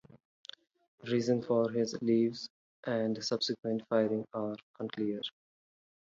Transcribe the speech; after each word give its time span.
Reasons 1.03 1.45
for 1.45 1.69
his 1.69 1.95
leave 2.01 2.35
and 2.87 3.23
subsequent 3.23 3.83
firing 3.87 4.25
are 4.33 4.55
unclear. 4.79 5.21